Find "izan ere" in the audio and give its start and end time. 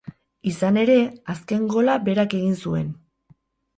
0.51-0.95